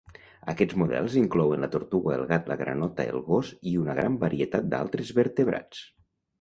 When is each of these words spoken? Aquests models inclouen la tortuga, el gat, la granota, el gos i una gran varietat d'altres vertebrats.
Aquests 0.51 0.77
models 0.81 1.17
inclouen 1.21 1.65
la 1.65 1.69
tortuga, 1.75 2.15
el 2.15 2.25
gat, 2.33 2.49
la 2.53 2.59
granota, 2.63 3.07
el 3.15 3.23
gos 3.29 3.53
i 3.73 3.77
una 3.85 3.99
gran 4.03 4.19
varietat 4.27 4.69
d'altres 4.75 5.17
vertebrats. 5.23 5.89